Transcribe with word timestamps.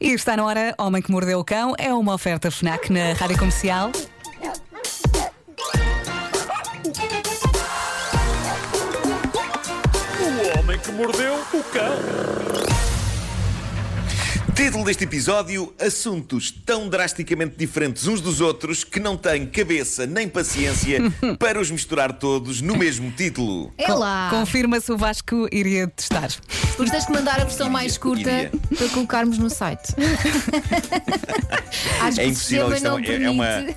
E 0.00 0.14
está 0.14 0.34
na 0.34 0.44
hora, 0.46 0.74
Homem 0.78 1.02
que 1.02 1.10
Mordeu 1.10 1.38
o 1.40 1.44
Cão 1.44 1.74
é 1.76 1.92
uma 1.92 2.14
oferta 2.14 2.50
FNAC 2.50 2.90
na 2.90 3.12
Rádio 3.12 3.38
Comercial. 3.38 3.92
O 10.18 10.58
homem 10.58 10.78
que 10.78 10.90
mordeu 10.92 11.34
o 11.34 11.62
cão. 11.64 12.19
Título 14.60 14.84
deste 14.84 15.04
episódio: 15.04 15.72
Assuntos 15.80 16.50
tão 16.50 16.86
drasticamente 16.86 17.56
diferentes 17.56 18.06
uns 18.06 18.20
dos 18.20 18.42
outros 18.42 18.84
que 18.84 19.00
não 19.00 19.16
têm 19.16 19.46
cabeça 19.46 20.06
nem 20.06 20.28
paciência 20.28 20.98
para 21.40 21.58
os 21.58 21.70
misturar 21.70 22.12
todos 22.12 22.60
no 22.60 22.76
mesmo 22.76 23.10
título. 23.10 23.72
É 23.78 23.90
lá. 23.90 24.28
Confirma 24.28 24.78
se 24.78 24.92
o 24.92 24.98
Vasco 24.98 25.48
iria 25.50 25.88
testar. 25.88 26.28
Depois 26.72 26.90
tens 26.90 27.06
que 27.06 27.12
mandar 27.12 27.36
a 27.40 27.44
versão 27.44 27.68
Iria, 27.68 27.72
mais 27.72 27.96
curta 27.96 28.20
iria. 28.30 28.50
para 28.76 28.88
colocarmos 28.90 29.38
no 29.38 29.48
site. 29.48 29.94
Acho 32.02 32.16
que 32.16 32.20
É 32.20 32.26
o 32.26 32.28
impossível, 32.28 32.70
sistema 32.70 33.00
isto 33.00 33.10
é 33.12 33.18
não 33.18 33.32
uma- 33.32 33.46
é- 33.46 33.60
uma-. 33.62 33.74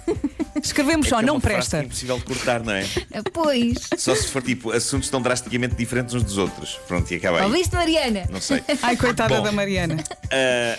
Escrevemos 0.63 1.07
É 1.07 1.09
só, 1.09 1.17
que 1.17 1.23
é 1.23 1.27
não 1.27 1.39
presta. 1.41 1.77
é 1.77 1.83
impossível 1.83 2.17
de 2.17 2.23
cortar, 2.23 2.63
não 2.63 2.73
é? 2.73 2.85
Pois. 3.33 3.77
Só 3.97 4.15
se 4.15 4.27
for 4.27 4.41
tipo 4.41 4.71
assuntos 4.71 5.09
tão 5.09 5.21
drasticamente 5.21 5.75
diferentes 5.75 6.13
uns 6.15 6.23
dos 6.23 6.37
outros. 6.37 6.79
Pronto, 6.87 7.11
e 7.11 7.17
acaba 7.17 7.39
aí. 7.39 7.45
Ouviste, 7.45 7.75
Mariana? 7.75 8.25
Não 8.31 8.39
sei. 8.41 8.63
Ai, 8.81 8.95
coitada 8.95 9.35
Bom. 9.37 9.43
da 9.43 9.51
Mariana. 9.51 10.01
Ah, 10.31 10.77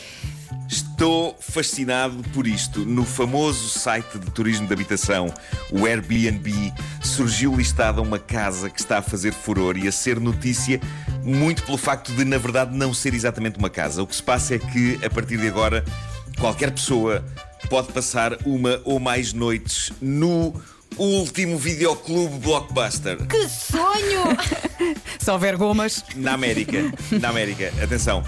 estou 0.69 1.37
fascinado 1.39 2.23
por 2.33 2.47
isto. 2.47 2.81
No 2.81 3.05
famoso 3.05 3.69
site 3.69 4.19
de 4.19 4.31
turismo 4.31 4.67
de 4.67 4.73
habitação, 4.73 5.33
o 5.71 5.85
Airbnb, 5.87 6.73
surgiu 7.03 7.55
listada 7.55 8.01
uma 8.01 8.19
casa 8.19 8.71
que 8.71 8.81
está 8.81 8.99
a 8.99 9.03
fazer 9.03 9.33
furor 9.33 9.77
e 9.77 9.87
a 9.87 9.93
ser 9.93 10.19
notícia 10.19 10.81
muito 11.23 11.63
pelo 11.63 11.77
facto 11.79 12.11
de, 12.13 12.25
na 12.25 12.39
verdade, 12.39 12.75
não 12.77 12.93
ser 12.95 13.15
exatamente 13.15 13.59
uma 13.59 13.71
casa. 13.71 14.03
O 14.03 14.07
que 14.07 14.17
se 14.17 14.23
passa 14.23 14.55
é 14.55 14.59
que, 14.59 14.99
a 15.05 15.11
partir 15.11 15.37
de 15.39 15.47
agora, 15.47 15.85
qualquer 16.39 16.71
pessoa 16.73 17.25
pode 17.69 17.93
passar 17.93 18.37
uma 18.45 18.81
ou 18.85 18.99
mais 19.01 19.33
noites 19.33 19.93
no 20.01 20.55
último 20.97 21.59
videoclube 21.59 22.39
blockbuster. 22.39 23.17
Que 23.27 23.49
sonho! 23.49 24.37
Se 25.19 25.31
houver 25.31 25.57
gomas, 25.57 26.05
Na 26.17 26.35
América, 26.35 26.79
na 27.21 27.31
América, 27.31 27.73
atenção. 27.83 28.23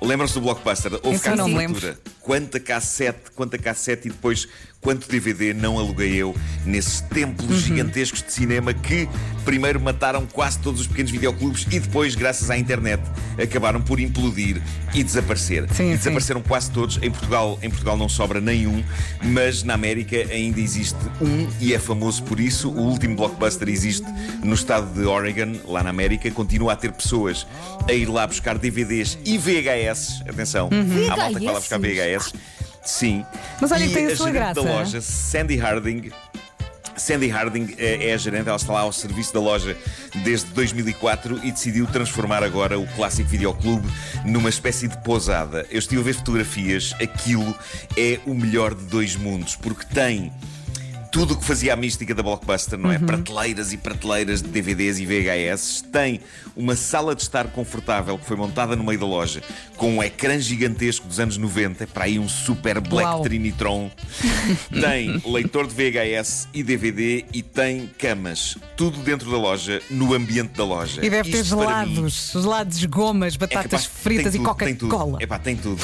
Lembram-se 0.00 0.34
do 0.34 0.42
Blockbuster? 0.42 0.92
Houve 1.02 1.26
eu 1.26 1.36
não 1.36 1.48
me 1.48 1.56
lembro. 1.56 1.96
Quanta 2.28 2.60
cassete, 2.60 3.30
quanta 3.34 3.56
cassete 3.56 4.06
e 4.08 4.10
depois 4.10 4.46
quanto 4.82 5.08
DVD 5.08 5.54
não 5.54 5.78
aluguei 5.78 6.14
eu 6.14 6.36
nesses 6.64 7.00
templos 7.00 7.48
Uhum. 7.50 7.56
gigantescos 7.58 8.22
de 8.22 8.30
cinema 8.32 8.72
que 8.74 9.08
primeiro 9.44 9.80
mataram 9.80 10.26
quase 10.26 10.58
todos 10.58 10.82
os 10.82 10.86
pequenos 10.86 11.10
videoclubes 11.10 11.66
e 11.72 11.80
depois, 11.80 12.14
graças 12.14 12.50
à 12.50 12.58
internet, 12.58 13.02
acabaram 13.42 13.80
por 13.80 13.98
implodir 13.98 14.60
e 14.94 15.02
desaparecer. 15.02 15.62
Sim, 15.72 15.86
e 15.86 15.92
sim. 15.92 15.96
desapareceram 15.96 16.42
quase 16.42 16.70
todos. 16.70 16.98
Em 17.02 17.10
Portugal, 17.10 17.58
em 17.62 17.70
Portugal 17.70 17.96
não 17.96 18.10
sobra 18.10 18.40
nenhum, 18.42 18.84
mas 19.22 19.62
na 19.62 19.72
América 19.74 20.16
ainda 20.30 20.60
existe 20.60 20.98
um 21.20 21.48
e 21.60 21.72
é 21.72 21.78
famoso 21.78 22.22
por 22.24 22.38
isso. 22.38 22.68
O 22.70 22.82
último 22.82 23.16
blockbuster 23.16 23.68
existe 23.70 24.06
no 24.44 24.54
estado 24.54 24.92
de 24.92 25.06
Oregon, 25.06 25.54
lá 25.64 25.82
na 25.82 25.90
América. 25.90 26.30
Continua 26.30 26.74
a 26.74 26.76
ter 26.76 26.92
pessoas 26.92 27.46
a 27.88 27.92
ir 27.94 28.06
lá 28.06 28.26
buscar 28.26 28.58
DVDs 28.58 29.18
e 29.24 29.38
VHS. 29.38 30.22
Atenção, 30.28 30.68
há 31.10 31.16
malta 31.16 31.38
que 31.40 31.44
vai 31.46 31.54
lá 31.54 31.60
buscar 31.60 31.78
VHS. 31.80 32.17
Sim. 32.84 33.24
Mas 33.60 33.70
olha 33.72 33.84
e 33.84 33.88
que 33.88 33.94
tem 33.94 34.06
a 34.06 34.12
a 34.12 34.16
sua 34.16 34.32
gerente 34.32 34.54
da 34.54 34.62
graça. 34.62 34.78
loja, 34.78 35.00
Sandy 35.00 35.56
Harding, 35.56 36.10
Sandy 36.96 37.28
Harding 37.28 37.74
é 37.78 38.08
é 38.08 38.14
a 38.14 38.16
gerente, 38.16 38.48
ela 38.48 38.56
está 38.56 38.72
lá 38.72 38.80
ao 38.80 38.92
serviço 38.92 39.32
da 39.32 39.40
loja 39.40 39.76
desde 40.24 40.46
2004 40.52 41.40
e 41.44 41.52
decidiu 41.52 41.86
transformar 41.86 42.42
agora 42.42 42.78
o 42.78 42.86
clássico 42.94 43.28
videoclube 43.28 43.86
numa 44.24 44.48
espécie 44.48 44.88
de 44.88 44.96
pousada. 45.02 45.66
Eu 45.70 45.78
estive 45.78 46.00
a 46.00 46.04
ver 46.04 46.14
fotografias, 46.14 46.94
aquilo 47.00 47.54
é 47.96 48.18
o 48.26 48.34
melhor 48.34 48.74
de 48.74 48.84
dois 48.84 49.16
mundos, 49.16 49.54
porque 49.56 49.84
tem 49.94 50.32
tudo 51.10 51.34
o 51.34 51.36
que 51.36 51.44
fazia 51.44 51.72
a 51.72 51.76
mística 51.76 52.14
da 52.14 52.22
Blockbuster, 52.22 52.78
não 52.78 52.90
é? 52.92 52.98
Prateleiras 52.98 53.72
e 53.72 53.76
prateleiras 53.76 54.42
de 54.42 54.48
DVDs 54.48 54.98
e 54.98 55.06
VHS. 55.06 55.84
Tem 55.92 56.20
uma 56.56 56.76
sala 56.76 57.14
de 57.14 57.22
estar 57.22 57.46
confortável 57.48 58.18
que 58.18 58.24
foi 58.26 58.36
montada 58.36 58.76
no 58.76 58.84
meio 58.84 58.98
da 58.98 59.06
loja 59.06 59.42
com 59.76 59.96
um 59.96 60.02
ecrã 60.02 60.38
gigantesco 60.38 61.06
dos 61.06 61.20
anos 61.20 61.36
90, 61.36 61.86
para 61.86 62.04
aí 62.04 62.18
um 62.18 62.28
super 62.28 62.80
Black 62.80 63.08
Uau. 63.08 63.22
Trinitron. 63.22 63.90
tem 64.80 65.22
leitor 65.24 65.66
de 65.66 65.74
VHS 65.74 66.48
e 66.52 66.62
DVD 66.62 67.24
e 67.32 67.42
tem 67.42 67.88
camas. 67.98 68.56
Tudo 68.76 68.98
dentro 68.98 69.30
da 69.30 69.36
loja, 69.36 69.80
no 69.90 70.14
ambiente 70.14 70.50
da 70.50 70.64
loja. 70.64 71.04
e 71.04 71.08
deve 71.08 71.30
ter 71.30 71.40
Isto 71.42 71.56
para 71.56 71.84
mim 71.86 71.94
gelados, 71.94 72.30
gelados, 72.32 72.84
gomas, 72.86 73.34
é 73.34 73.38
batatas 73.38 73.86
capaz- 73.86 73.86
fritas 73.86 74.34
e. 74.34 74.38
Coca-Cola. 74.38 75.18
Epá, 75.20 75.38
tem 75.38 75.56
tudo. 75.56 75.80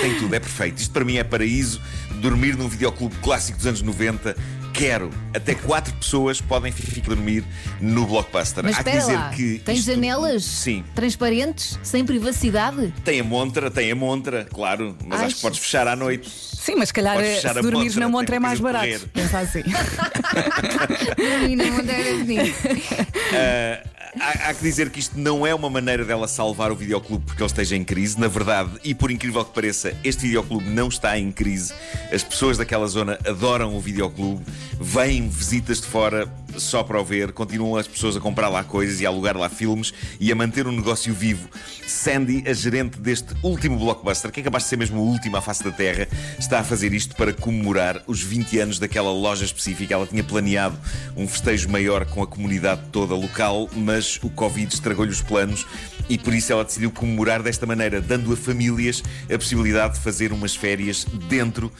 tem 0.00 0.18
tudo, 0.18 0.34
é 0.34 0.40
perfeito. 0.40 0.78
Isto 0.78 0.92
para 0.92 1.04
mim 1.04 1.16
é 1.16 1.24
paraíso. 1.24 1.80
Dormir 2.20 2.56
num 2.56 2.68
videoclube 2.68 3.14
clássico 3.22 3.58
dos 3.58 3.66
anos 3.66 3.82
90. 3.82 4.36
Quero. 4.72 5.10
Até 5.34 5.54
quatro 5.56 5.92
pessoas 5.94 6.40
podem 6.40 6.70
ficar 6.70 7.10
a 7.10 7.14
dormir 7.14 7.42
no 7.80 8.06
Blockbuster. 8.06 8.62
Mas 8.62 8.78
Há 8.78 8.84
que 8.84 8.90
dizer 8.92 9.14
lá. 9.16 9.30
que. 9.30 9.58
Tens 9.64 9.78
isto- 9.80 9.90
janelas 9.92 10.44
Sim. 10.44 10.84
transparentes, 10.94 11.78
sem 11.82 12.04
privacidade? 12.04 12.92
Tem 13.04 13.18
a 13.18 13.24
montra, 13.24 13.70
tem 13.72 13.90
a 13.90 13.96
montra, 13.96 14.44
claro. 14.44 14.96
Mas 15.04 15.20
Ai, 15.20 15.26
acho 15.26 15.36
que 15.36 15.42
podes 15.42 15.58
fechar 15.58 15.88
à 15.88 15.96
noite. 15.96 16.30
Sim, 16.30 16.76
mas 16.76 16.88
se 16.88 16.94
calhar 16.94 17.14
Podes 17.16 17.30
eh, 17.30 17.34
fechar 17.36 17.52
se 17.54 17.58
a 17.58 17.62
dormires 17.62 17.94
montra, 17.94 18.00
na 18.00 18.08
montra 18.08 18.34
é 18.36 18.38
tem 18.38 18.40
mais 18.40 18.60
barato. 18.60 19.08
Pensa 19.12 19.38
assim. 19.40 19.62
Menina, 21.40 21.64
Monteiro 21.72 22.18
bonito. 22.18 22.54
Há, 24.20 24.50
há 24.50 24.54
que 24.54 24.62
dizer 24.62 24.90
que 24.90 24.98
isto 25.00 25.18
não 25.18 25.46
é 25.46 25.54
uma 25.54 25.70
maneira 25.70 26.04
dela 26.04 26.26
salvar 26.26 26.72
o 26.72 26.76
videoclube 26.76 27.24
porque 27.24 27.42
ele 27.42 27.46
esteja 27.46 27.76
em 27.76 27.84
crise. 27.84 28.18
Na 28.18 28.28
verdade, 28.28 28.70
e 28.84 28.94
por 28.94 29.10
incrível 29.10 29.44
que 29.44 29.52
pareça, 29.52 29.94
este 30.02 30.22
videoclube 30.22 30.68
não 30.68 30.88
está 30.88 31.18
em 31.18 31.30
crise. 31.30 31.72
As 32.12 32.22
pessoas 32.22 32.58
daquela 32.58 32.86
zona 32.86 33.18
adoram 33.26 33.76
o 33.76 33.80
videoclube, 33.80 34.44
vêm 34.80 35.28
visitas 35.28 35.80
de 35.80 35.86
fora 35.86 36.26
só 36.60 36.82
para 36.82 37.00
o 37.00 37.04
ver, 37.04 37.32
continuam 37.32 37.76
as 37.76 37.86
pessoas 37.86 38.16
a 38.16 38.20
comprar 38.20 38.48
lá 38.48 38.64
coisas 38.64 39.00
e 39.00 39.06
a 39.06 39.08
alugar 39.08 39.36
lá 39.36 39.48
filmes 39.48 39.92
e 40.20 40.30
a 40.30 40.34
manter 40.34 40.66
o 40.66 40.72
negócio 40.72 41.12
vivo. 41.14 41.48
Sandy, 41.86 42.44
a 42.46 42.52
gerente 42.52 42.98
deste 42.98 43.34
último 43.42 43.78
blockbuster, 43.78 44.30
que 44.30 44.40
é 44.40 44.42
capaz 44.42 44.64
de 44.64 44.70
ser 44.70 44.76
mesmo 44.76 45.00
o 45.00 45.06
último 45.06 45.36
à 45.36 45.40
face 45.40 45.64
da 45.64 45.70
Terra, 45.70 46.06
está 46.38 46.60
a 46.60 46.64
fazer 46.64 46.92
isto 46.92 47.16
para 47.16 47.32
comemorar 47.32 48.02
os 48.06 48.22
20 48.22 48.58
anos 48.58 48.78
daquela 48.78 49.10
loja 49.10 49.44
específica. 49.44 49.94
Ela 49.94 50.06
tinha 50.06 50.24
planeado 50.24 50.78
um 51.16 51.26
festejo 51.26 51.68
maior 51.68 52.04
com 52.04 52.22
a 52.22 52.26
comunidade 52.26 52.82
toda 52.92 53.14
local, 53.14 53.68
mas 53.74 54.18
o 54.22 54.30
Covid 54.30 54.72
estragou-lhe 54.72 55.10
os 55.10 55.22
planos 55.22 55.66
e 56.08 56.18
por 56.18 56.34
isso 56.34 56.52
ela 56.52 56.64
decidiu 56.64 56.90
comemorar 56.90 57.42
desta 57.42 57.66
maneira, 57.66 58.00
dando 58.00 58.32
a 58.32 58.36
famílias 58.36 59.02
a 59.32 59.38
possibilidade 59.38 59.94
de 59.94 60.00
fazer 60.00 60.32
umas 60.32 60.54
férias 60.54 61.06
dentro 61.28 61.72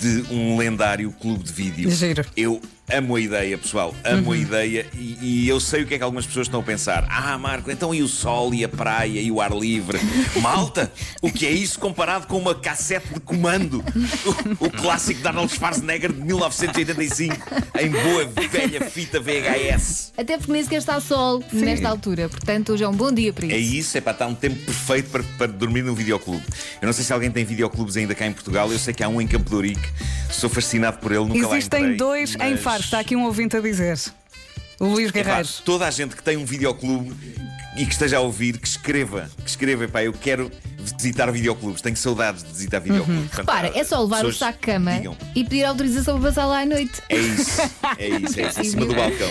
de 0.00 0.24
um 0.32 0.56
lendário 0.56 1.12
clube 1.12 1.44
de 1.44 1.52
vídeo. 1.52 1.90
Giro. 1.90 2.24
Eu 2.36 2.60
amo 2.90 3.16
a 3.16 3.20
ideia, 3.20 3.56
pessoal, 3.56 3.94
amo 4.04 4.32
a 4.32 4.36
ideia 4.36 4.86
e, 4.94 5.18
e 5.22 5.48
eu 5.48 5.58
sei 5.58 5.82
o 5.82 5.86
que 5.86 5.94
é 5.94 5.98
que 5.98 6.04
algumas 6.04 6.26
pessoas 6.26 6.46
estão 6.46 6.60
a 6.60 6.62
pensar. 6.62 7.06
Ah, 7.08 7.36
Marco, 7.38 7.70
então 7.70 7.94
e 7.94 8.02
o 8.02 8.08
sol 8.08 8.52
e 8.52 8.62
a 8.62 8.68
praia 8.68 9.20
e 9.20 9.30
o 9.30 9.40
ar 9.40 9.52
livre? 9.52 9.98
Malta, 10.40 10.92
o 11.22 11.30
que 11.30 11.46
é 11.46 11.50
isso 11.50 11.78
comparado 11.78 12.26
com 12.26 12.38
uma 12.38 12.54
cassete 12.54 13.14
de 13.14 13.20
comando? 13.20 13.82
O, 14.60 14.66
o 14.66 14.70
clássico 14.70 15.20
de 15.20 15.26
Arnold 15.26 15.52
Schwarzenegger 15.52 16.12
de 16.12 16.20
1985 16.20 17.36
em 17.80 17.90
boa 17.90 18.26
velha 18.50 18.82
fita 18.82 19.18
VHS. 19.20 20.12
Até 20.16 20.36
porque 20.36 20.52
nem 20.52 20.62
sequer 20.62 20.78
está 20.78 21.00
sol 21.00 21.42
nesta 21.52 21.88
altura. 21.88 22.28
Portanto, 22.28 22.72
hoje 22.72 22.84
é 22.84 22.88
um 22.88 22.94
bom 22.94 23.12
dia 23.12 23.32
para 23.32 23.46
É 23.46 23.58
isso. 23.78 23.88
isso, 23.88 23.98
é 23.98 24.00
para 24.00 24.12
estar 24.12 24.26
um 24.26 24.34
tempo 24.34 24.56
perfeito 24.64 25.10
para, 25.10 25.22
para 25.38 25.46
dormir 25.48 25.82
num 25.82 25.94
videoclube. 25.94 26.44
Eu 26.80 26.86
não 26.86 26.92
sei 26.92 27.04
se 27.04 27.12
alguém 27.12 27.30
tem 27.30 27.44
videoclubes 27.44 27.96
ainda 27.96 28.14
cá 28.14 28.26
em 28.26 28.32
Portugal, 28.32 28.70
eu 28.72 28.78
sei 28.78 28.92
que 28.94 29.02
há 29.02 29.08
um 29.08 29.20
em 29.20 29.26
Campo 29.26 29.48
de 29.48 29.54
Ourique, 29.56 29.88
sou 30.30 30.48
fascinado 30.50 30.98
por 30.98 31.12
ele, 31.12 31.24
nunca 31.24 31.46
lá 31.48 31.56
Existem 31.56 31.96
dois 31.96 32.34
em 32.34 32.38
mas- 32.38 32.60
Faro. 32.60 32.82
Está 32.82 33.00
aqui 33.00 33.14
um 33.16 33.24
ouvinte 33.24 33.56
a 33.56 33.60
dizer. 33.60 33.98
O 34.80 34.86
Luís 34.86 35.10
Epá, 35.10 35.22
Guerreiros. 35.22 35.62
toda 35.64 35.86
a 35.86 35.90
gente 35.90 36.16
que 36.16 36.22
tem 36.22 36.36
um 36.36 36.44
videoclube 36.44 37.14
e 37.76 37.86
que 37.86 37.92
esteja 37.92 38.16
a 38.16 38.20
ouvir, 38.20 38.58
que 38.58 38.66
escreva, 38.66 39.30
que 39.42 39.48
escreva, 39.48 39.84
epá, 39.84 40.02
eu 40.02 40.12
quero 40.12 40.50
visitar 40.92 41.30
videoclubes, 41.30 41.80
tenho 41.80 41.96
saudades 41.96 42.42
de 42.42 42.50
visitar 42.50 42.80
videoclubes. 42.80 43.28
Portanto, 43.30 43.46
Repara, 43.48 43.78
é 43.78 43.84
só 43.84 44.02
levar 44.02 44.24
o 44.24 44.32
saco 44.32 44.58
de 44.58 44.66
cama 44.66 44.92
digam. 44.92 45.16
e 45.34 45.44
pedir 45.44 45.64
autorização 45.64 46.18
para 46.20 46.28
passar 46.28 46.46
lá 46.46 46.60
à 46.60 46.66
noite. 46.66 47.02
É 47.08 47.16
isso, 47.16 47.60
é 47.98 48.08
isso, 48.08 48.40
é 48.40 48.48
isso, 48.48 48.60
em 48.60 48.64
cima 48.64 48.86
do 48.86 48.94
balcão. 48.94 49.30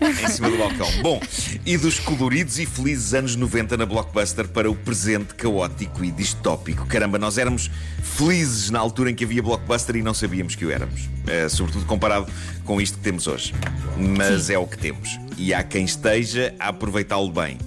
Em 0.00 0.28
cima 0.28 0.50
do 0.50 0.58
balcão. 0.58 0.88
Bom, 1.02 1.20
e 1.64 1.76
dos 1.76 1.98
coloridos 1.98 2.58
e 2.58 2.66
felizes 2.66 3.14
anos 3.14 3.36
90 3.36 3.76
na 3.76 3.86
Blockbuster 3.86 4.48
para 4.48 4.70
o 4.70 4.74
presente 4.74 5.34
caótico 5.34 6.04
e 6.04 6.10
distópico. 6.10 6.86
Caramba, 6.86 7.18
nós 7.18 7.38
éramos 7.38 7.70
felizes 8.02 8.70
na 8.70 8.78
altura 8.78 9.10
em 9.10 9.14
que 9.14 9.24
havia 9.24 9.42
Blockbuster 9.42 9.96
e 9.96 10.02
não 10.02 10.14
sabíamos 10.14 10.54
que 10.54 10.64
o 10.64 10.70
éramos. 10.70 11.08
Eh, 11.26 11.48
sobretudo 11.48 11.84
comparado 11.86 12.26
com 12.64 12.80
isto 12.80 12.98
que 12.98 13.04
temos 13.04 13.26
hoje. 13.26 13.54
Mas 13.96 14.50
é 14.50 14.58
o 14.58 14.66
que 14.66 14.78
temos. 14.78 15.18
E 15.36 15.54
há 15.54 15.62
quem 15.62 15.84
esteja 15.84 16.54
a 16.58 16.68
aproveitá-lo 16.68 17.30
bem. 17.30 17.58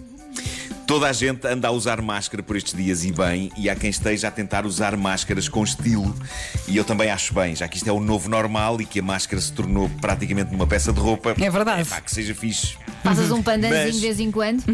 Toda 0.85 1.07
a 1.07 1.13
gente 1.13 1.47
anda 1.47 1.69
a 1.69 1.71
usar 1.71 2.01
máscara 2.01 2.43
por 2.43 2.57
estes 2.57 2.73
dias 2.73 3.05
e 3.05 3.11
bem, 3.11 3.51
e 3.57 3.69
há 3.69 3.75
quem 3.75 3.89
esteja 3.89 4.27
a 4.27 4.31
tentar 4.31 4.65
usar 4.65 4.97
máscaras 4.97 5.47
com 5.47 5.63
estilo. 5.63 6.13
E 6.67 6.75
eu 6.75 6.83
também 6.83 7.09
acho 7.09 7.33
bem, 7.33 7.55
já 7.55 7.67
que 7.67 7.77
isto 7.77 7.89
é 7.89 7.93
o 7.93 7.99
novo 7.99 8.29
normal 8.29 8.81
e 8.81 8.85
que 8.85 8.99
a 8.99 9.03
máscara 9.03 9.41
se 9.41 9.51
tornou 9.53 9.89
praticamente 10.01 10.53
uma 10.53 10.67
peça 10.67 10.91
de 10.91 10.99
roupa. 10.99 11.35
É 11.39 11.49
verdade. 11.49 11.87
Pá, 11.87 12.01
que 12.01 12.11
seja 12.11 12.35
fixe. 12.35 12.77
Passas 13.03 13.31
um 13.31 13.41
pandanzinho 13.43 13.85
Mas- 13.85 13.95
de 13.95 14.01
vez 14.01 14.19
em 14.19 14.31
quando. 14.31 14.63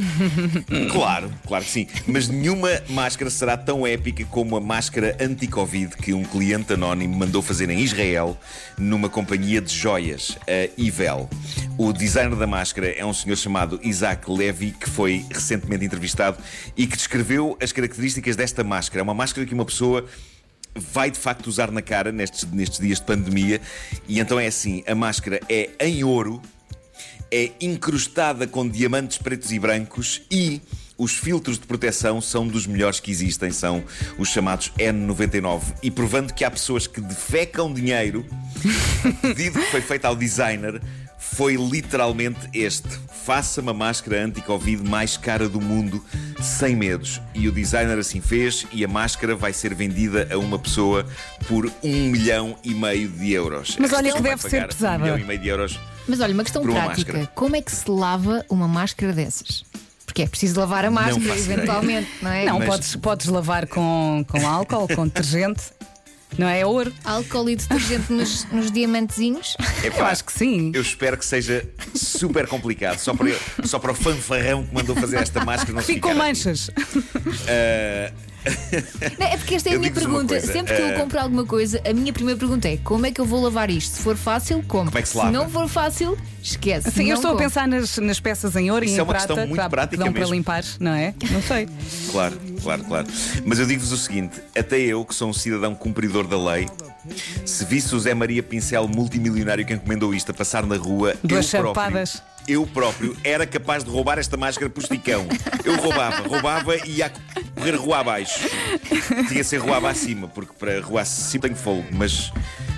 Claro, 0.91 1.31
claro 1.47 1.63
que 1.63 1.69
sim. 1.71 1.87
Mas 2.07 2.27
nenhuma 2.27 2.69
máscara 2.89 3.29
será 3.29 3.57
tão 3.57 3.85
épica 3.85 4.23
como 4.25 4.55
a 4.55 4.61
máscara 4.61 5.15
anti-Covid 5.19 5.95
que 5.97 6.13
um 6.13 6.23
cliente 6.23 6.73
anónimo 6.73 7.17
mandou 7.17 7.41
fazer 7.41 7.69
em 7.69 7.79
Israel 7.79 8.37
numa 8.77 9.09
companhia 9.09 9.61
de 9.61 9.73
joias, 9.73 10.37
a 10.47 10.69
Ivel. 10.77 11.29
O 11.77 11.91
designer 11.93 12.35
da 12.35 12.47
máscara 12.47 12.87
é 12.87 13.05
um 13.05 13.13
senhor 13.13 13.35
chamado 13.35 13.79
Isaac 13.83 14.29
Levy, 14.29 14.71
que 14.71 14.89
foi 14.89 15.25
recentemente 15.31 15.85
entrevistado 15.85 16.37
e 16.75 16.85
que 16.87 16.95
descreveu 16.97 17.57
as 17.61 17.71
características 17.71 18.35
desta 18.35 18.63
máscara. 18.63 19.01
É 19.01 19.03
uma 19.03 19.13
máscara 19.13 19.45
que 19.45 19.53
uma 19.53 19.65
pessoa 19.65 20.05
vai 20.75 21.09
de 21.09 21.17
facto 21.17 21.47
usar 21.47 21.71
na 21.71 21.81
cara 21.81 22.11
nestes, 22.11 22.45
nestes 22.51 22.79
dias 22.79 22.99
de 22.99 23.05
pandemia. 23.05 23.61
E 24.07 24.19
então 24.19 24.39
é 24.39 24.47
assim: 24.47 24.83
a 24.87 24.95
máscara 24.95 25.39
é 25.49 25.69
em 25.79 26.03
ouro 26.03 26.41
é 27.31 27.51
incrustada 27.61 28.47
com 28.47 28.67
diamantes 28.67 29.17
pretos 29.17 29.51
e 29.51 29.59
brancos 29.59 30.21
e 30.31 30.61
os 30.97 31.13
filtros 31.13 31.57
de 31.57 31.65
proteção 31.65 32.19
são 32.19 32.45
dos 32.45 32.67
melhores 32.67 32.99
que 32.99 33.09
existem, 33.09 33.51
são 33.51 33.83
os 34.17 34.27
chamados 34.29 34.71
N99. 34.77 35.61
E 35.81 35.89
provando 35.89 36.33
que 36.33 36.43
há 36.43 36.51
pessoas 36.51 36.87
que 36.87 36.99
defecam 36.99 37.73
dinheiro, 37.73 38.25
o 39.05 39.13
pedido 39.21 39.59
que 39.59 39.71
foi 39.71 39.81
feito 39.81 40.05
ao 40.05 40.15
designer 40.15 40.81
foi 41.17 41.55
literalmente 41.55 42.39
este: 42.53 42.89
faça 43.23 43.61
uma 43.61 43.73
máscara 43.73 44.25
anti-Covid 44.25 44.83
mais 44.87 45.15
cara 45.15 45.47
do 45.47 45.61
mundo, 45.61 46.03
sem 46.41 46.75
medos. 46.75 47.21
E 47.33 47.47
o 47.47 47.51
designer 47.51 47.97
assim 47.97 48.19
fez, 48.19 48.65
e 48.73 48.83
a 48.83 48.87
máscara 48.87 49.35
vai 49.35 49.53
ser 49.53 49.73
vendida 49.73 50.27
a 50.31 50.37
uma 50.37 50.59
pessoa 50.59 51.05
por 51.47 51.71
um 51.83 52.09
milhão 52.09 52.57
e 52.63 52.73
meio 52.73 53.07
de 53.07 53.31
euros. 53.31 53.77
Mas 53.79 53.93
A 53.93 53.97
olha 53.97 54.13
que 54.13 54.21
deve 54.21 54.41
ser 54.41 54.67
pesada. 54.67 54.97
Um 54.97 55.01
milhão 55.05 55.19
e 55.19 55.23
meio 55.23 55.39
de 55.39 55.47
euros. 55.47 55.79
Mas 56.09 56.19
olha, 56.19 56.33
uma 56.33 56.43
questão 56.43 56.63
uma 56.63 56.73
prática: 56.73 57.13
máscara. 57.13 57.31
como 57.35 57.55
é 57.55 57.61
que 57.61 57.71
se 57.71 57.89
lava 57.89 58.43
uma 58.49 58.67
máscara 58.67 59.13
dessas? 59.13 59.63
Porque 60.05 60.23
é 60.23 60.27
preciso 60.27 60.59
lavar 60.59 60.83
a 60.85 60.89
máscara, 60.91 61.37
eventualmente, 61.37 62.09
não 62.21 62.31
é? 62.31 62.45
Não, 62.45 62.57
Mas- 62.59 62.67
podes, 62.67 62.95
podes 62.95 63.27
lavar 63.27 63.67
com, 63.67 64.25
com 64.27 64.47
álcool, 64.47 64.87
com 64.95 65.05
detergente. 65.05 65.61
Não 66.37 66.47
é 66.47 66.63
ouro? 66.65 66.93
Álcool 67.03 67.49
e 67.49 67.55
detergente 67.55 68.11
nos, 68.13 68.45
nos 68.51 68.71
diamantezinhos. 68.71 69.55
Eu 69.83 69.91
Epá, 69.91 70.09
acho 70.09 70.23
que 70.23 70.31
sim. 70.33 70.71
Eu 70.75 70.81
espero 70.81 71.17
que 71.17 71.25
seja 71.25 71.67
super 71.95 72.47
complicado. 72.47 72.99
Só 72.99 73.15
para, 73.15 73.29
só 73.63 73.79
para 73.79 73.91
o 73.91 73.95
fanfarrão 73.95 74.63
que 74.63 74.73
mandou 74.73 74.95
fazer 74.95 75.17
esta 75.17 75.43
máscara 75.43 75.73
não 75.73 75.81
se 75.81 75.87
Fico 75.93 76.07
com 76.07 76.13
ficar 76.13 76.23
manchas. 76.23 76.69
Ah, 77.47 78.11
Não, 79.19 79.27
é 79.27 79.37
porque 79.37 79.55
esta 79.55 79.69
é 79.69 79.71
a 79.73 79.75
Eu 79.75 79.79
minha 79.79 79.91
pergunta. 79.91 80.39
Sempre 80.39 80.75
que 80.75 80.81
eu 80.81 80.87
eh, 80.87 80.99
compro 80.99 81.19
alguma 81.19 81.45
coisa, 81.45 81.81
a 81.85 81.93
minha 81.93 82.13
primeira 82.13 82.39
pergunta 82.39 82.67
é: 82.67 82.77
como 82.77 83.05
é 83.05 83.11
que 83.11 83.19
eu 83.19 83.25
vou 83.25 83.41
lavar 83.43 83.69
isto? 83.69 83.97
Se 83.97 84.01
for 84.01 84.15
fácil, 84.15 84.63
como? 84.67 84.85
Como 84.85 84.97
é 84.97 85.01
que 85.01 85.07
se 85.07 85.11
se 85.13 85.17
lava? 85.17 85.31
não 85.31 85.49
for 85.49 85.67
fácil, 85.67 86.17
esquece. 86.41 86.91
Sim, 86.91 87.09
eu 87.09 87.15
estou 87.15 87.31
a 87.31 87.35
pensar 87.35 87.67
nas, 87.67 87.97
nas 87.97 88.19
peças 88.19 88.55
em 88.55 88.71
ouro 88.71 88.85
Isso 88.85 88.95
e 88.95 88.97
é 88.97 88.99
em 88.99 89.03
uma 89.03 89.07
prata 89.13 89.27
questão 89.27 89.47
muito 89.47 89.61
que 89.61 89.69
prática 89.69 90.03
dão 90.03 90.11
para 90.11 90.19
mesmo. 90.21 90.35
limpar, 90.35 90.63
não 90.79 90.93
é? 90.93 91.13
Não 91.31 91.41
sei. 91.41 91.67
Claro, 92.11 92.37
claro, 92.63 92.83
claro. 92.85 93.07
Mas 93.45 93.59
eu 93.59 93.65
digo-vos 93.65 93.91
o 93.91 93.97
seguinte: 93.97 94.41
até 94.57 94.79
eu, 94.79 95.03
que 95.03 95.13
sou 95.13 95.29
um 95.29 95.33
cidadão 95.33 95.75
cumpridor 95.75 96.27
da 96.27 96.37
lei, 96.37 96.67
se 97.45 97.65
visse 97.65 97.93
o 97.95 97.99
Zé 97.99 98.13
Maria 98.13 98.43
Pincel 98.43 98.87
multimilionário 98.87 99.65
que 99.65 99.73
encomendou 99.73 100.13
isto 100.13 100.31
a 100.31 100.33
passar 100.33 100.65
na 100.65 100.75
rua, 100.75 101.15
Duas 101.23 101.53
eu 101.53 101.61
próprio, 101.61 101.83
chapadas. 101.83 102.23
Eu 102.49 102.65
próprio 102.65 103.15
era 103.23 103.45
capaz 103.45 103.83
de 103.83 103.91
roubar 103.91 104.17
esta 104.17 104.35
máscara 104.35 104.69
por 104.69 104.81
esticão. 104.81 105.27
Eu 105.63 105.75
roubava, 105.77 106.27
roubava 106.27 106.75
e 106.77 106.97
ia 106.97 107.11
correr 107.55 107.75
rua 107.75 107.99
abaixo. 107.99 108.49
Tinha 109.27 109.43
ser 109.43 109.57
rua 109.57 109.87
acima, 109.87 110.27
porque 110.27 110.53
para 110.57 110.81
rua 110.81 111.01
acima 111.01 111.43
tenho 111.43 111.55
fogo, 111.55 111.85
mas 111.91 112.33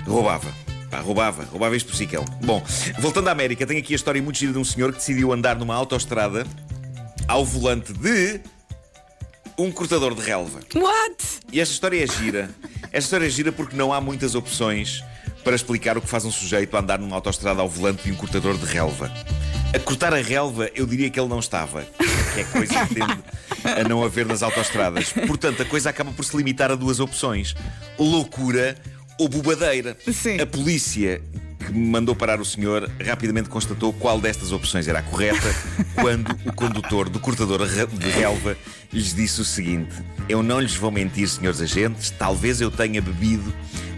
roubava. 0.06 0.52
Pá, 0.90 1.00
roubava, 1.00 1.44
roubava 1.44 1.74
isto 1.74 1.86
por 1.86 1.94
esticão. 1.94 2.22
Bom, 2.44 2.62
voltando 2.98 3.28
à 3.28 3.32
América, 3.32 3.66
tenho 3.66 3.80
aqui 3.80 3.94
a 3.94 3.96
história 3.96 4.20
muito 4.20 4.38
gira 4.38 4.52
de 4.52 4.58
um 4.58 4.64
senhor 4.64 4.92
que 4.92 4.98
decidiu 4.98 5.32
andar 5.32 5.56
numa 5.56 5.74
autoestrada 5.74 6.46
ao 7.26 7.42
volante 7.42 7.94
de 7.94 8.40
um 9.56 9.72
cortador 9.72 10.14
de 10.14 10.20
relva. 10.20 10.60
What? 10.74 11.40
E 11.50 11.60
esta 11.60 11.72
história 11.72 12.04
é 12.04 12.06
gira. 12.06 12.50
Esta 12.84 12.98
história 12.98 13.26
é 13.26 13.30
gira 13.30 13.50
porque 13.50 13.74
não 13.74 13.90
há 13.90 14.02
muitas 14.02 14.34
opções 14.34 15.02
para 15.42 15.56
explicar 15.56 15.96
o 15.96 16.02
que 16.02 16.08
faz 16.08 16.26
um 16.26 16.30
sujeito 16.30 16.76
a 16.76 16.80
andar 16.80 16.98
numa 16.98 17.16
autoestrada 17.16 17.62
ao 17.62 17.68
volante 17.68 18.04
de 18.04 18.12
um 18.12 18.14
cortador 18.14 18.58
de 18.58 18.66
relva. 18.66 19.10
A 19.74 19.78
cortar 19.78 20.12
a 20.12 20.20
relva, 20.20 20.70
eu 20.74 20.86
diria 20.86 21.08
que 21.08 21.18
ele 21.18 21.28
não 21.28 21.38
estava. 21.38 21.86
Que 22.34 22.40
é 22.40 22.44
coisa 22.44 22.86
que 22.86 22.94
tende 22.94 23.22
a 23.64 23.88
não 23.88 24.04
haver 24.04 24.26
nas 24.26 24.42
autoestradas. 24.42 25.12
Portanto, 25.26 25.62
a 25.62 25.64
coisa 25.64 25.90
acaba 25.90 26.12
por 26.12 26.24
se 26.24 26.36
limitar 26.36 26.70
a 26.70 26.74
duas 26.74 27.00
opções: 27.00 27.54
loucura 27.98 28.76
ou 29.18 29.28
bobadeira. 29.28 29.96
Sim. 30.12 30.40
A 30.40 30.46
polícia 30.46 31.22
que 31.64 31.72
mandou 31.72 32.14
parar 32.14 32.40
o 32.40 32.44
senhor 32.44 32.90
rapidamente 33.04 33.48
constatou 33.48 33.92
qual 33.92 34.20
destas 34.20 34.52
opções 34.52 34.88
era 34.88 34.98
a 34.98 35.02
correta 35.02 35.54
quando 35.94 36.30
o 36.44 36.52
condutor 36.52 37.08
do 37.08 37.20
cortador 37.20 37.66
de 37.66 38.08
relva 38.10 38.56
lhes 38.92 39.14
disse 39.14 39.40
o 39.40 39.44
seguinte: 39.44 39.94
Eu 40.28 40.42
não 40.42 40.60
lhes 40.60 40.74
vou 40.74 40.90
mentir, 40.90 41.28
senhores 41.28 41.60
agentes, 41.60 42.10
talvez 42.10 42.60
eu 42.60 42.70
tenha 42.70 43.00
bebido 43.00 43.52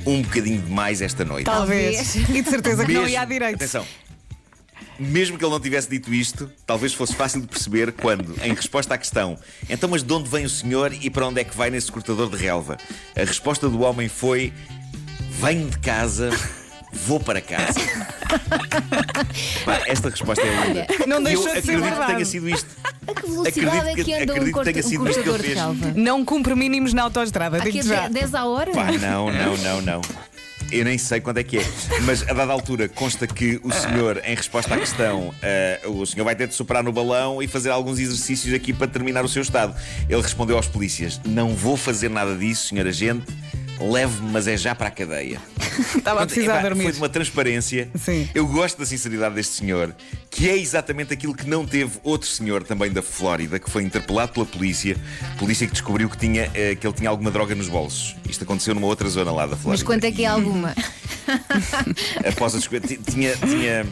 um 0.06 0.22
bocadinho 0.22 0.60
demais 0.60 1.00
esta 1.00 1.24
noite. 1.24 1.46
Talvez. 1.46 2.14
E 2.16 2.42
de 2.42 2.50
certeza 2.50 2.84
que 2.84 2.92
não 2.92 3.08
ia 3.08 3.22
à 3.22 3.24
direita. 3.24 3.56
Atenção. 3.56 3.86
Mesmo 4.98 5.36
que 5.36 5.44
ele 5.44 5.50
não 5.52 5.58
tivesse 5.60 5.88
dito 5.90 6.12
isto, 6.14 6.50
talvez 6.66 6.92
fosse 6.94 7.14
fácil 7.14 7.40
de 7.40 7.46
perceber 7.48 7.92
quando, 7.92 8.34
em 8.42 8.54
resposta 8.54 8.94
à 8.94 8.98
questão, 8.98 9.36
então, 9.68 9.88
mas 9.88 10.02
de 10.04 10.12
onde 10.12 10.28
vem 10.28 10.44
o 10.44 10.48
senhor 10.48 10.92
e 10.92 11.10
para 11.10 11.26
onde 11.26 11.40
é 11.40 11.44
que 11.44 11.56
vai 11.56 11.68
nesse 11.70 11.90
cortador 11.90 12.30
de 12.30 12.36
relva? 12.36 12.76
A 13.16 13.20
resposta 13.24 13.68
do 13.68 13.80
homem 13.82 14.08
foi: 14.08 14.52
venho 15.40 15.68
de 15.68 15.78
casa, 15.78 16.30
vou 16.92 17.18
para 17.18 17.40
casa. 17.40 17.74
Pá, 19.64 19.80
esta 19.86 20.10
resposta 20.10 20.42
é 20.44 20.66
linda. 20.66 20.86
Não 21.06 21.20
E 21.28 21.34
eu 21.34 21.42
deixa 21.42 21.42
de 21.42 21.44
ser 21.44 21.58
acredito 21.58 21.66
que 21.74 21.76
verdade. 21.90 22.12
tenha 22.12 22.24
sido 22.24 22.48
isto. 22.48 22.68
A 23.06 23.14
que 23.14 23.26
velocidade 23.26 23.76
Acredito 23.78 23.86
é 23.88 23.94
que 23.96 24.04
que- 24.04 24.12
anda 24.14 24.22
um, 24.32 24.36
acredito 24.36 24.44
que 24.46 24.52
corta, 24.52 24.72
tenha 24.72 24.84
um 24.84 24.88
sido 24.88 25.08
isto 25.08 25.22
que 25.22 25.28
ele 25.28 25.38
cortador 25.38 25.38
de 25.38 25.46
fez. 25.46 25.58
relva? 25.84 26.00
Não 26.00 26.24
cumpre 26.24 26.54
mínimos 26.54 26.94
na 26.94 27.02
autoestrada, 27.02 27.58
Aqui 27.58 27.72
digo 27.72 27.92
é 27.92 27.96
já. 27.96 28.08
10 28.08 28.34
à 28.34 28.44
hora? 28.46 28.70
Pá, 28.72 28.92
não, 28.92 29.30
não, 29.30 29.56
não, 29.58 29.82
não. 29.82 30.00
Eu 30.74 30.84
nem 30.84 30.98
sei 30.98 31.20
quando 31.20 31.38
é 31.38 31.44
que 31.44 31.58
é. 31.58 31.64
Mas 32.02 32.28
a 32.28 32.32
dada 32.32 32.52
altura 32.52 32.88
consta 32.88 33.28
que 33.28 33.60
o 33.62 33.72
senhor, 33.72 34.20
em 34.24 34.34
resposta 34.34 34.74
à 34.74 34.76
questão, 34.76 35.32
eh, 35.40 35.80
o 35.84 36.04
senhor 36.04 36.24
vai 36.24 36.34
ter 36.34 36.48
de 36.48 36.54
soprar 36.54 36.82
no 36.82 36.90
balão 36.90 37.40
e 37.40 37.46
fazer 37.46 37.70
alguns 37.70 38.00
exercícios 38.00 38.52
aqui 38.52 38.72
para 38.72 38.88
terminar 38.88 39.24
o 39.24 39.28
seu 39.28 39.40
estado. 39.40 39.72
Ele 40.08 40.20
respondeu 40.20 40.56
aos 40.56 40.66
polícias: 40.66 41.20
Não 41.24 41.54
vou 41.54 41.76
fazer 41.76 42.10
nada 42.10 42.34
disso, 42.34 42.66
senhor 42.70 42.88
agente. 42.88 43.24
Leve-me, 43.80 44.30
mas 44.30 44.46
é 44.46 44.56
já 44.56 44.74
para 44.74 44.88
a 44.88 44.90
cadeia. 44.90 45.40
Estava 45.96 46.22
a 46.22 46.26
precisar 46.26 46.62
dormir. 46.62 46.84
Foi 46.84 46.92
de 46.92 46.98
uma 46.98 47.08
transparência. 47.08 47.88
Sim. 47.98 48.28
Eu 48.34 48.46
gosto 48.46 48.78
da 48.78 48.86
sinceridade 48.86 49.34
deste 49.34 49.54
senhor, 49.56 49.94
que 50.30 50.48
é 50.48 50.56
exatamente 50.56 51.12
aquilo 51.12 51.34
que 51.34 51.46
não 51.48 51.66
teve 51.66 51.98
outro 52.04 52.28
senhor 52.28 52.62
também 52.62 52.90
da 52.92 53.02
Flórida, 53.02 53.58
que 53.58 53.68
foi 53.70 53.82
interpelado 53.82 54.32
pela 54.32 54.46
polícia. 54.46 54.96
Polícia 55.38 55.66
que 55.66 55.72
descobriu 55.72 56.08
que, 56.08 56.16
tinha, 56.16 56.50
eh, 56.54 56.76
que 56.76 56.86
ele 56.86 56.94
tinha 56.94 57.10
alguma 57.10 57.30
droga 57.30 57.54
nos 57.54 57.68
bolsos. 57.68 58.14
Isto 58.28 58.44
aconteceu 58.44 58.74
numa 58.74 58.86
outra 58.86 59.08
zona 59.08 59.32
lá 59.32 59.42
da 59.46 59.56
Flórida. 59.56 59.70
Mas 59.70 59.82
quanto 59.82 60.04
é 60.04 60.12
que 60.12 60.24
é 60.24 60.28
alguma? 60.28 60.72
Após 62.28 62.54
a 62.54 62.58
descoberta, 62.58 62.86
ti- 62.88 62.98
tinha, 63.10 63.34
tinha, 63.36 63.84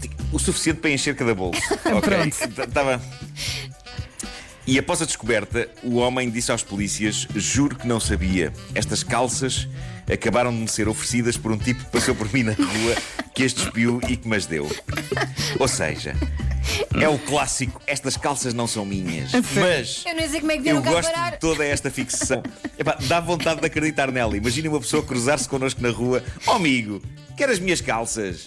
ti- 0.00 0.10
o 0.32 0.38
suficiente 0.38 0.78
para 0.80 0.90
encher 0.90 1.16
cada 1.16 1.34
bolso. 1.34 1.60
ok? 1.96 2.16
Estava. 2.68 3.02
E 4.66 4.78
após 4.78 5.02
a 5.02 5.04
descoberta, 5.04 5.68
o 5.82 5.96
homem 5.96 6.30
disse 6.30 6.50
aos 6.50 6.62
polícias: 6.62 7.26
Juro 7.34 7.76
que 7.76 7.86
não 7.86 8.00
sabia. 8.00 8.52
Estas 8.74 9.02
calças 9.02 9.68
acabaram 10.10 10.50
de 10.52 10.58
me 10.58 10.68
ser 10.68 10.88
oferecidas 10.88 11.36
por 11.36 11.52
um 11.52 11.58
tipo 11.58 11.84
que 11.84 11.90
passou 11.90 12.14
por 12.14 12.32
mim 12.32 12.42
na 12.44 12.52
rua, 12.52 12.96
que 13.34 13.44
as 13.44 13.52
despiu 13.52 14.00
e 14.08 14.16
que 14.16 14.26
me 14.26 14.36
as 14.36 14.46
deu. 14.46 14.70
Ou 15.58 15.68
seja, 15.68 16.16
é 16.98 17.06
o 17.08 17.18
clássico: 17.18 17.78
estas 17.86 18.16
calças 18.16 18.54
não 18.54 18.66
são 18.66 18.86
minhas. 18.86 19.32
Mas. 19.54 20.02
Eu 20.06 20.14
nem 20.14 20.28
sei 20.30 20.40
como 20.40 20.52
é 20.52 20.58
que 20.58 20.68
Eu 20.68 20.82
gosto 20.82 21.12
parar. 21.12 21.32
de 21.32 21.38
toda 21.40 21.62
esta 21.64 21.90
fixação. 21.90 22.42
Epá, 22.78 22.96
dá 23.02 23.20
vontade 23.20 23.60
de 23.60 23.66
acreditar 23.66 24.10
nela. 24.10 24.34
Imagina 24.34 24.70
uma 24.70 24.80
pessoa 24.80 25.02
cruzar-se 25.02 25.46
connosco 25.46 25.82
na 25.82 25.90
rua. 25.90 26.24
Oh 26.46 26.52
amigo, 26.52 27.02
quer 27.36 27.50
as 27.50 27.58
minhas 27.58 27.82
calças? 27.82 28.46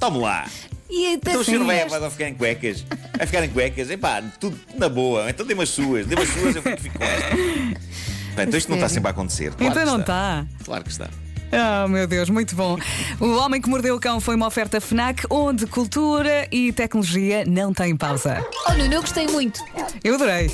Tome 0.00 0.18
lá. 0.18 0.48
E 0.90 1.14
Então 1.14 1.40
o 1.40 1.44
senhor 1.44 1.58
assim, 1.68 1.88
vai, 1.88 2.00
vai 2.00 2.10
ficar 2.10 2.28
em 2.28 2.34
cuecas? 2.34 2.84
Vai 3.16 3.26
ficar 3.26 3.44
em 3.44 3.48
cuecas? 3.48 3.90
Epá, 3.90 4.22
tudo 4.40 4.58
na 4.74 4.88
boa. 4.88 5.30
Então 5.30 5.46
dê-me 5.46 5.62
as 5.62 5.70
suas. 5.70 6.06
Dê-me 6.06 6.22
as 6.22 6.28
suas, 6.28 6.56
eu 6.56 6.62
fico 6.62 6.80
fico 6.80 6.98
com 6.98 7.04
esta. 7.04 7.36
Pá, 8.34 8.42
então 8.42 8.58
isto 8.58 8.68
não 8.68 8.76
está 8.76 8.88
sempre 8.88 9.08
a 9.08 9.10
acontecer. 9.10 9.52
Claro 9.52 9.72
Então 9.72 9.86
não 9.86 10.00
está. 10.00 10.46
está. 10.50 10.64
Claro 10.64 10.84
que 10.84 10.90
está. 10.90 11.08
Oh, 11.84 11.88
meu 11.88 12.06
Deus, 12.06 12.28
muito 12.28 12.56
bom. 12.56 12.76
O 13.20 13.36
Homem 13.36 13.60
que 13.60 13.68
Mordeu 13.68 13.94
o 13.94 14.00
Cão 14.00 14.20
foi 14.20 14.34
uma 14.34 14.46
oferta 14.46 14.80
FNAC 14.80 15.24
onde 15.30 15.66
cultura 15.66 16.48
e 16.50 16.72
tecnologia 16.72 17.44
não 17.46 17.72
têm 17.72 17.96
pausa. 17.96 18.44
Oh, 18.68 18.72
Nuno, 18.72 18.92
eu 18.92 19.00
gostei 19.00 19.28
muito. 19.28 19.60
Eu 20.02 20.16
adorei. 20.16 20.50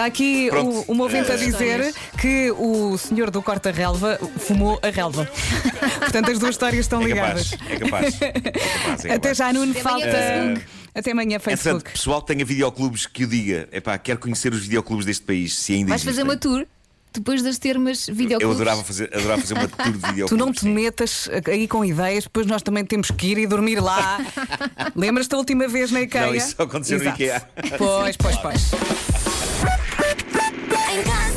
Está 0.00 0.06
aqui 0.06 0.48
Pronto. 0.48 0.84
o, 0.88 0.94
o 0.96 1.02
ouvinte 1.02 1.30
a 1.30 1.34
Eh, 1.34 1.36
dizer 1.36 1.94
que 2.18 2.50
o 2.52 2.96
senhor 2.96 3.30
do 3.30 3.42
corta-relva 3.42 4.18
fumou 4.38 4.80
a 4.82 4.88
relva. 4.88 5.28
Portanto, 6.00 6.30
as 6.30 6.38
duas 6.38 6.52
histórias 6.52 6.86
estão 6.86 7.02
É 7.02 7.04
ligadas. 7.04 7.50
capaz. 7.50 7.70
É 7.70 7.76
capaz. 7.78 8.22
É 8.22 8.32
capaz, 8.32 9.04
é 9.04 9.12
Até 9.14 9.34
já, 9.34 9.52
Nuno, 9.52 9.72
Até 9.72 9.80
falta. 9.82 10.06
amanhã, 10.06 10.54
Facebook. 10.56 10.66
Até 10.94 11.10
amanhã, 11.12 11.36
Entretanto, 11.36 11.58
Facebook. 11.60 11.92
pessoal 11.92 12.22
que 12.22 12.28
tenha 12.32 12.44
videoclubes 12.46 13.04
que 13.06 13.24
o 13.24 13.26
diga. 13.26 13.68
Epá, 13.70 13.98
quero 13.98 14.18
conhecer 14.20 14.54
os 14.54 14.60
videoclubes 14.62 15.04
deste 15.04 15.24
país, 15.26 15.54
se 15.54 15.74
ainda 15.74 15.90
Vais 15.90 16.02
fazer 16.02 16.22
uma 16.22 16.36
tour? 16.36 16.66
depois 17.12 17.42
das 17.42 17.58
termas 17.58 18.06
Eu 18.08 18.14
videoclubes. 18.14 18.56
adorava 18.56 18.84
fazer, 18.84 19.10
adorava 19.12 19.40
fazer 19.42 19.54
uma 19.54 19.68
tour 19.68 19.84
de 19.84 19.92
videoclubes. 19.98 20.28
Tu 20.30 20.36
não 20.36 20.50
te 20.52 20.60
sim. 20.60 20.70
metas 20.72 21.28
aí 21.46 21.68
com 21.68 21.84
ideias, 21.84 22.24
depois 22.24 22.46
nós 22.46 22.62
também 22.62 22.84
temos 22.86 23.10
que 23.10 23.26
ir 23.32 23.38
e 23.38 23.46
dormir 23.46 23.80
lá. 23.80 24.18
Lembras-te 24.96 25.30
da 25.30 25.36
última 25.36 25.68
vez 25.68 25.90
na 25.90 26.00
IKEA? 26.02 26.26
Não, 26.26 26.34
isso 26.34 26.54
só 26.56 26.62
aconteceu 26.62 26.96
no 26.98 27.04
Exato. 27.04 27.16
IKEA. 27.22 27.42
Pois, 27.76 28.16
pois, 28.16 28.36
pois. 28.36 28.70
en 30.92 31.02
casa. 31.04 31.29